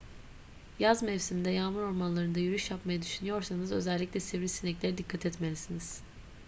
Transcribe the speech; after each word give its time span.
yaz 0.79 1.03
mevsiminde 1.03 1.49
yağmur 1.49 1.81
ormanlarında 1.81 2.39
yürüyüş 2.39 2.71
yapmayı 2.71 3.01
düşünüyorsanız 3.01 3.71
özellikle 3.71 4.19
sivrisineklere 4.19 4.97
dikkat 4.97 5.25
etmelisiniz 5.25 6.01